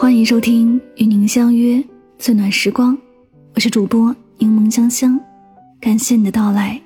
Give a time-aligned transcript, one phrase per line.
[0.00, 1.82] 欢迎收听与您相约
[2.20, 2.96] 最暖时光，
[3.56, 5.18] 我是主播柠檬香香，
[5.80, 6.80] 感谢你的到来。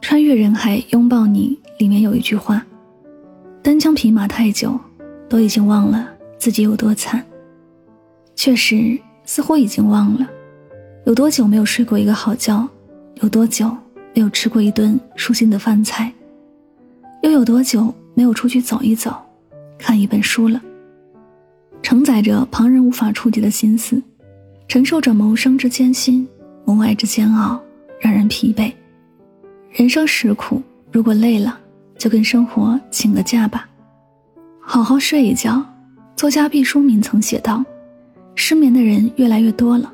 [0.00, 2.64] 穿越人海拥抱你，里面有一句话：
[3.62, 4.80] 单枪匹马太久，
[5.28, 7.22] 都已经忘了自己有多惨。
[8.34, 10.26] 确实，似乎已经忘了
[11.04, 12.66] 有多久没有睡过一个好觉，
[13.16, 13.68] 有多久
[14.14, 16.10] 没有吃过一顿舒心的饭菜，
[17.22, 19.14] 又有多久没有出去走一走，
[19.78, 20.58] 看一本书了。
[21.82, 24.00] 承载着旁人无法触及的心思，
[24.68, 26.26] 承受着谋生之艰辛、
[26.64, 27.60] 谋爱之煎熬，
[28.00, 28.72] 让人疲惫。
[29.72, 30.62] 人生实苦，
[30.92, 31.58] 如果累了，
[31.98, 33.68] 就跟生活请个假吧，
[34.60, 35.64] 好好睡一觉。
[36.16, 37.64] 作家毕淑敏曾写道
[38.36, 39.92] ：“失眠的人越来越多了，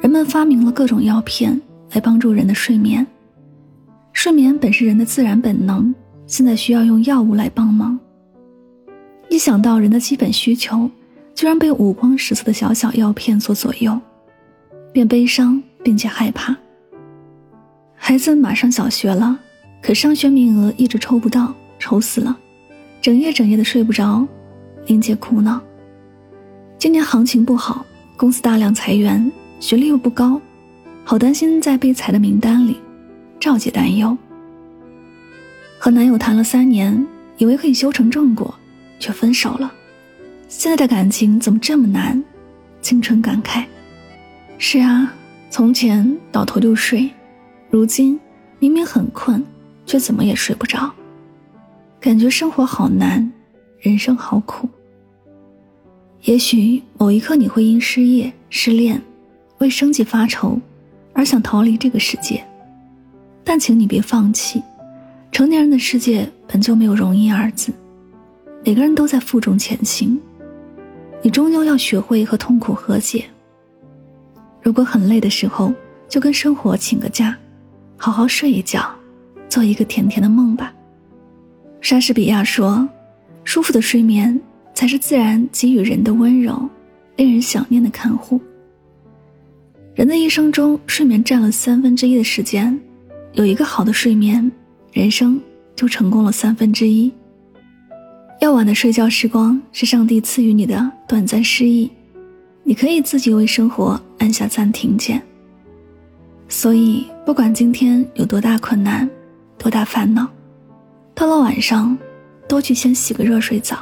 [0.00, 1.60] 人们发明了各种药片
[1.92, 3.06] 来帮助人的睡眠。
[4.12, 5.94] 睡眠本是人的自然本能，
[6.26, 7.98] 现在需要用药物来帮忙。”
[9.30, 10.90] 一想到人的基本需求，
[11.36, 13.98] 居然被五光十色的小小药片所左右，
[14.92, 16.54] 便悲伤并且害怕。
[17.94, 19.38] 孩子马上小学了，
[19.80, 22.36] 可上学名额一直抽不到，愁死了，
[23.00, 24.26] 整夜整夜的睡不着，
[24.86, 25.60] 玲姐苦恼。
[26.76, 30.40] 今年行情不好，公司大量裁员，学历又不高，
[31.04, 32.76] 好担心在被裁的名单里。
[33.38, 34.18] 赵姐担忧。
[35.78, 37.06] 和男友谈了三年，
[37.38, 38.52] 以为可以修成正果。
[39.00, 39.72] 却分手了，
[40.46, 42.22] 现在的感情怎么这么难？
[42.80, 43.64] 青春感慨。
[44.58, 45.12] 是啊，
[45.50, 47.10] 从前倒头就睡，
[47.70, 48.20] 如今
[48.58, 49.44] 明明很困，
[49.86, 50.92] 却怎么也睡不着，
[51.98, 53.32] 感觉生活好难，
[53.80, 54.68] 人生好苦。
[56.24, 59.00] 也许某一刻你会因失业、失恋，
[59.58, 60.60] 为生计发愁，
[61.14, 62.44] 而想逃离这个世界，
[63.42, 64.62] 但请你别放弃，
[65.32, 67.72] 成年人的世界本就没有容易二字。
[68.62, 70.20] 每个人都在负重前行，
[71.22, 73.24] 你终究要学会和痛苦和解。
[74.62, 75.72] 如果很累的时候，
[76.08, 77.36] 就跟生活请个假，
[77.96, 78.94] 好好睡一觉，
[79.48, 80.72] 做一个甜甜的梦吧。
[81.80, 82.86] 莎士比亚说
[83.44, 84.38] ：“舒服的睡眠
[84.74, 86.68] 才是自然给予人的温柔，
[87.16, 88.38] 令人想念的看护。”
[89.96, 92.78] 人的一生中，睡眠占了三分之一的时间，
[93.32, 94.52] 有一个好的睡眠，
[94.92, 95.40] 人生
[95.74, 97.10] 就成功了三分之一。
[98.40, 101.90] 夜晚的睡觉时光是上帝赐予你的短暂失忆，
[102.64, 105.22] 你可以自己为生活按下暂停键。
[106.48, 109.08] 所以，不管今天有多大困难、
[109.58, 110.26] 多大烦恼，
[111.14, 111.96] 到了晚上，
[112.48, 113.76] 都去先洗个热水澡，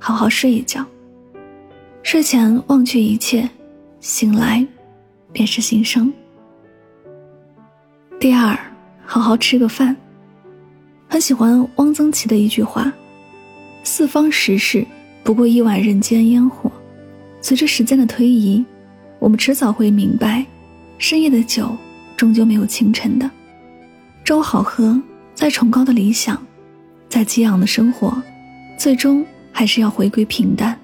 [0.00, 0.84] 好好睡一觉。
[2.02, 3.48] 睡前忘却一切，
[4.00, 4.66] 醒来
[5.32, 6.12] 便是新生。
[8.18, 8.58] 第二，
[9.06, 9.96] 好好吃个饭。
[11.08, 12.92] 很喜欢汪曾祺的一句话。
[13.84, 14.86] 四方时事
[15.24, 16.70] 不过一碗人间烟火。
[17.40, 18.64] 随着时间的推移，
[19.18, 20.46] 我们迟早会明白，
[20.98, 21.76] 深夜的酒
[22.16, 23.28] 终究没有清晨的。
[24.24, 25.00] 粥好喝，
[25.34, 26.40] 再崇高的理想，
[27.08, 28.22] 再激昂的生活，
[28.78, 30.78] 最终还是要回归平淡。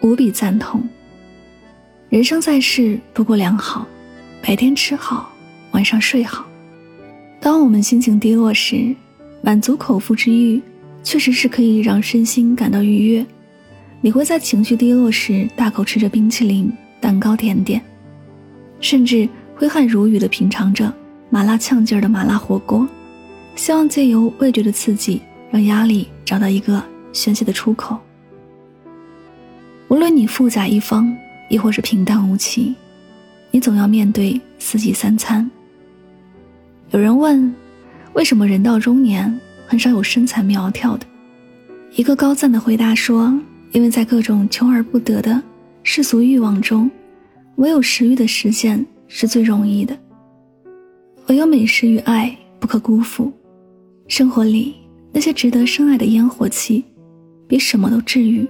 [0.00, 0.82] 无比赞同。
[2.08, 3.86] 人生在世不过良好，
[4.42, 5.30] 白天吃好，
[5.72, 6.46] 晚上睡好。
[7.40, 8.94] 当我们心情低落时，
[9.42, 10.60] 满足口腹之欲。
[11.02, 13.24] 确实是可以让身心感到愉悦。
[14.00, 17.80] 你会在情绪低落时大口吃着冰淇淋、蛋糕、甜点，
[18.80, 20.92] 甚至挥汗如雨地品尝着
[21.30, 22.88] 麻辣呛劲儿的麻辣火锅，
[23.54, 26.82] 希望借由味觉的刺激，让压力找到一个
[27.12, 27.96] 宣泄的出口。
[29.88, 31.14] 无论你富甲一方，
[31.48, 32.74] 亦或是平淡无奇，
[33.50, 35.48] 你总要面对四季三餐。
[36.90, 37.54] 有人问，
[38.14, 39.38] 为什么人到中年？
[39.72, 41.06] 很少有身材苗条的。
[41.96, 43.32] 一个高赞的回答说
[43.72, 45.42] ：“因为在各种求而不得的
[45.82, 46.90] 世俗欲望中，
[47.56, 49.98] 唯有食欲的实现是最容易的。
[51.28, 53.32] 唯有美食与爱不可辜负。
[54.08, 54.74] 生活里
[55.10, 56.84] 那些值得深爱的烟火气，
[57.48, 58.46] 比什么都治愈。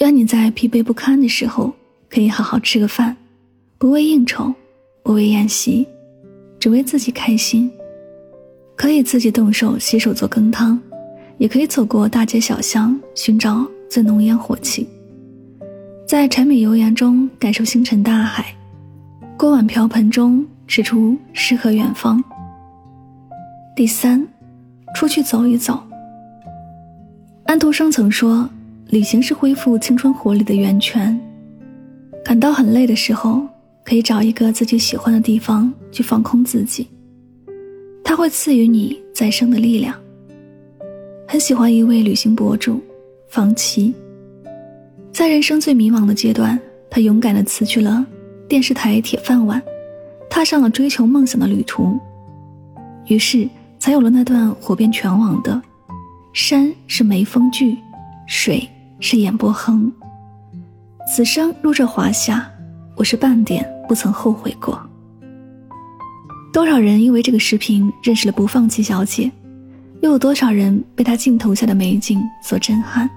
[0.00, 1.72] 愿你在疲惫不堪的时候，
[2.10, 3.16] 可以好好吃个饭，
[3.78, 4.52] 不为应酬，
[5.02, 5.86] 不为宴席，
[6.60, 7.70] 只为自己开心。”
[8.76, 10.78] 可以自己动手洗手做羹汤，
[11.38, 14.86] 也可以走过大街小巷寻找最浓烟火气，
[16.06, 18.54] 在柴米油盐中感受星辰大海，
[19.38, 22.22] 锅碗瓢盆中吃出诗和远方。
[23.76, 24.26] 第三，
[24.94, 25.82] 出去走一走。
[27.46, 28.48] 安徒生曾说，
[28.88, 31.18] 旅行是恢复青春活力的源泉。
[32.24, 33.46] 感到很累的时候，
[33.84, 36.88] 可以找一个自己喜欢的地方去放空自己。
[38.14, 39.92] 他会赐予你再生的力量。
[41.26, 42.80] 很喜欢一位旅行博主，
[43.26, 43.92] 方琦，
[45.10, 46.56] 在人生最迷茫的阶段，
[46.88, 48.06] 他勇敢地辞去了
[48.46, 49.60] 电视台铁饭碗，
[50.30, 51.98] 踏上了追求梦想的旅途。
[53.08, 53.48] 于是，
[53.80, 55.60] 才有了那段火遍全网的
[56.32, 57.76] “山是眉峰聚，
[58.28, 58.64] 水
[59.00, 59.92] 是眼波横”。
[61.12, 62.48] 此生入这华夏，
[62.94, 64.80] 我是半点不曾后悔过。
[66.54, 69.28] 多少人因为这个视频认识了不放弃小姐，
[70.02, 73.10] 又有多少人被她镜头下的美景所震撼？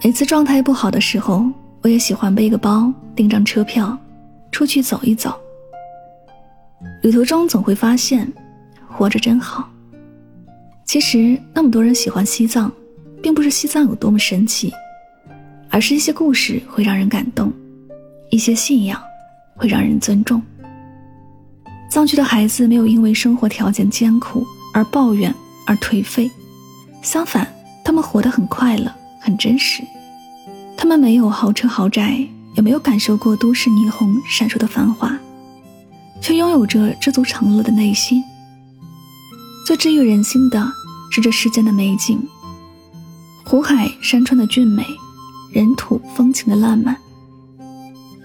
[0.00, 1.44] 每次状态不好的时候，
[1.82, 3.98] 我也喜欢背个包，订张车票，
[4.52, 5.36] 出去走一走。
[7.02, 8.32] 旅途中总会发现，
[8.86, 9.68] 活着真好。
[10.84, 12.70] 其实那么多人喜欢西藏，
[13.20, 14.72] 并不是西藏有多么神奇，
[15.68, 17.52] 而是一些故事会让人感动，
[18.30, 19.02] 一些信仰
[19.56, 20.40] 会让人尊重。
[21.94, 25.32] 藏区的孩子没有因为生活条件艰苦而抱怨
[25.64, 26.28] 而颓废，
[27.02, 27.46] 相反，
[27.84, 29.80] 他们活得很快乐，很真实。
[30.76, 32.26] 他们没有豪车豪宅，
[32.56, 35.16] 也没有感受过都市霓虹闪烁的繁华，
[36.20, 38.20] 却拥有着知足常乐的内心。
[39.64, 40.68] 最治愈人心的
[41.12, 42.20] 是这世间的美景：
[43.44, 44.84] 湖海山川的俊美，
[45.52, 46.96] 人土风情的烂漫。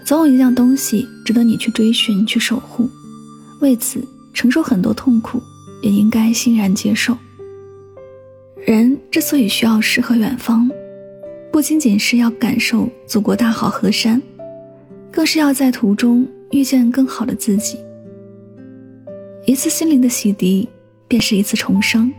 [0.04, 2.90] 总有一样东西值得你去追寻、去守护，
[3.60, 4.02] 为此
[4.34, 5.40] 承受很多痛苦，
[5.82, 7.16] 也应该欣然接受。
[8.66, 10.70] 人之所以需要诗和远方。
[11.52, 14.22] 不仅仅是要感受祖国大好河山，
[15.10, 17.76] 更是要在途中遇见更好的自己。
[19.46, 20.68] 一次心灵的洗涤，
[21.08, 22.12] 便是一次重生。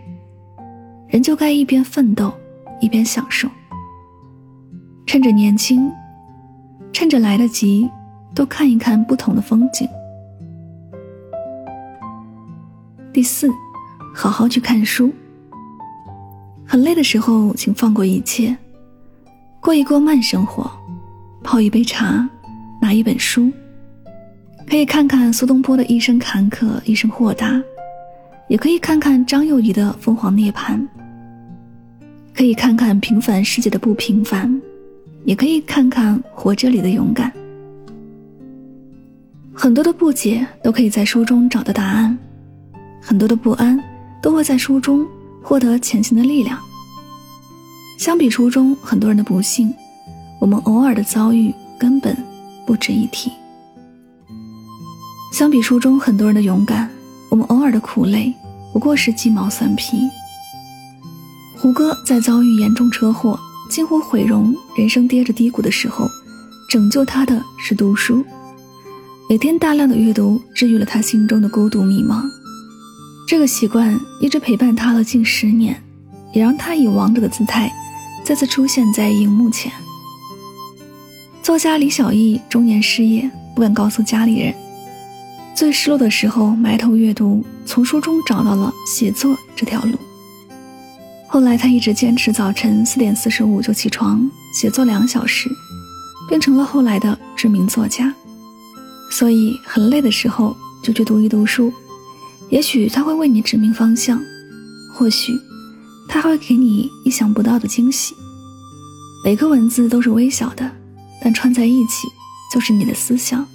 [1.07, 2.33] 人就该一边奋斗，
[2.81, 3.47] 一边享受。
[5.05, 5.89] 趁着年轻，
[6.91, 7.89] 趁着来得及，
[8.35, 9.87] 多看一看不同的风景。
[13.13, 13.49] 第四，
[14.13, 15.11] 好好去看书。
[16.65, 18.55] 很累的时候，请放过一切。
[19.59, 20.71] 过一过慢生活，
[21.43, 22.27] 泡一杯茶，
[22.81, 23.51] 拿一本书，
[24.67, 27.61] 可以看看苏东坡的一生坎坷，一生豁达；
[28.47, 30.79] 也可以看看张幼仪的凤凰涅槃；
[32.33, 34.59] 可以看看平凡世界的不平凡，
[35.25, 37.31] 也可以看看活着里的勇敢。
[39.53, 42.17] 很多的不解都可以在书中找到答案，
[43.01, 43.77] 很多的不安
[44.21, 45.05] 都会在书中
[45.41, 46.57] 获得前行的力量。
[47.97, 49.73] 相比书中很多人的不幸，
[50.39, 52.15] 我们偶尔的遭遇根本
[52.65, 53.29] 不值一提；
[55.33, 56.89] 相比书中很多人的勇敢，
[57.29, 58.33] 我们偶尔的苦累
[58.71, 60.09] 不过是鸡毛蒜皮。
[61.57, 63.39] 胡歌在遭遇严重车祸、
[63.69, 66.07] 近乎毁容、人生跌着低谷的时候，
[66.67, 68.25] 拯救他的是读书。
[69.29, 72.23] 每天大量的阅读，治愈了他心中的孤独迷茫。
[73.31, 75.81] 这个习惯一直陪伴他了近十年，
[76.33, 77.71] 也让他以王者的姿态。
[78.25, 79.71] 再次出现在荧幕前。
[81.41, 84.53] 作家李小艺中年失业，不敢告诉家里人。
[85.55, 89.97] 最失落的时候，埋头阅读，从书中找到了写作这条路。
[91.29, 95.49] 后来，他一直坚持早晨四点四十五就起床写作两小时，
[96.27, 98.13] 变成了后来的知名作家。
[99.09, 101.71] 所以，很累的时候就去读一读书，
[102.51, 104.21] 也许他会为你指明方向，
[104.93, 105.33] 或许。
[106.13, 108.13] 它会给你意想不到的惊喜。
[109.23, 110.69] 每个文字都是微小的，
[111.23, 112.05] 但串在一起
[112.53, 113.47] 就是你的思想。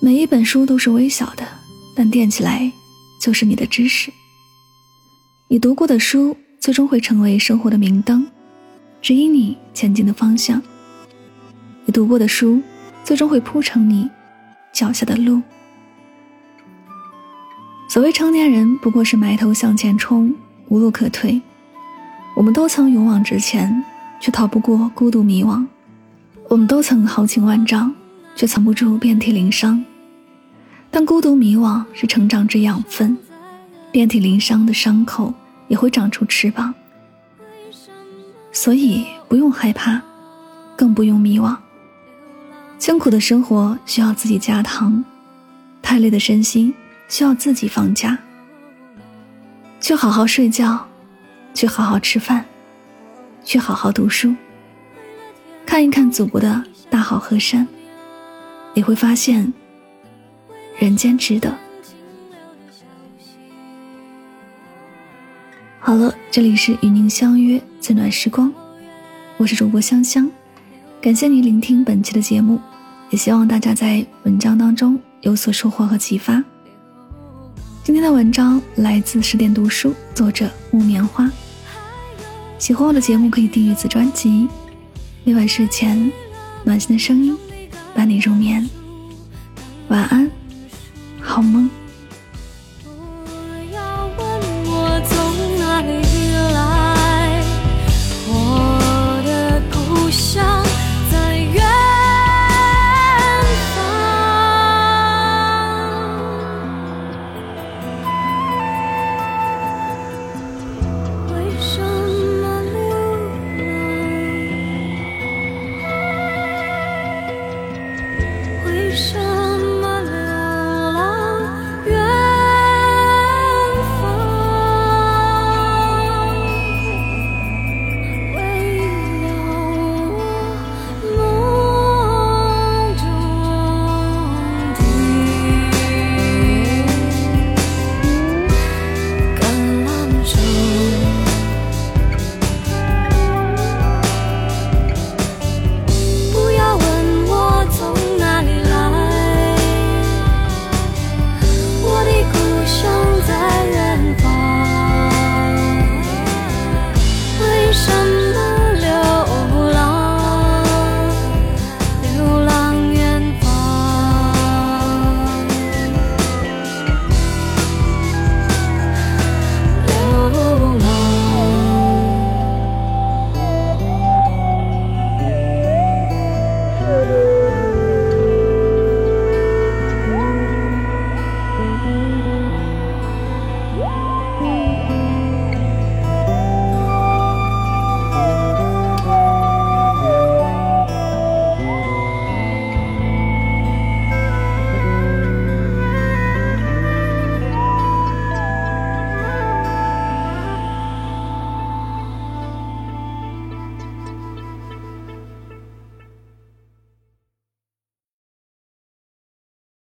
[0.00, 1.46] 每一本书都是微小的，
[1.94, 2.72] 但垫起来
[3.20, 4.12] 就是你的知识。
[5.46, 8.26] 你读过的书，最终会成为生活的明灯，
[9.00, 10.60] 指引你前进的方向。
[11.84, 12.60] 你读过的书，
[13.04, 14.10] 最终会铺成你
[14.74, 15.40] 脚下的路。
[17.88, 20.34] 所谓成年人，不过是埋头向前冲。
[20.68, 21.40] 无路可退，
[22.34, 23.84] 我们都曾勇往直前，
[24.20, 25.64] 却逃不过孤独迷惘；
[26.48, 27.94] 我们都曾豪情万丈，
[28.34, 29.84] 却藏不住遍体鳞伤。
[30.90, 33.16] 但孤独迷惘是成长之养分，
[33.92, 35.32] 遍体鳞伤的伤口
[35.68, 36.74] 也会长出翅膀。
[38.50, 40.02] 所以不用害怕，
[40.76, 41.56] 更不用迷惘。
[42.80, 45.04] 辛苦的生活需要自己加糖，
[45.80, 46.74] 太累的身心
[47.08, 48.16] 需要自己放假。
[49.80, 50.84] 去好好睡觉，
[51.54, 52.44] 去好好吃饭，
[53.44, 54.34] 去好好读书，
[55.64, 57.66] 看一看祖国的大好河山，
[58.74, 59.52] 你会发现，
[60.78, 61.54] 人间值得。
[65.78, 68.52] 好了，这里是与您相约最暖时光，
[69.36, 70.28] 我是主播香香，
[71.00, 72.60] 感谢您聆听本期的节目，
[73.10, 76.42] 也希望大家在文章当中有所收获和启发。
[77.86, 81.30] 今天的文章来自十点读书，作者木棉花。
[82.58, 84.48] 喜欢我的节目可以订阅此专辑。
[85.22, 86.10] 每晚睡前，
[86.64, 87.38] 暖心的声音
[87.94, 88.68] 伴你入眠。
[89.86, 90.28] 晚安，
[91.20, 91.70] 好梦。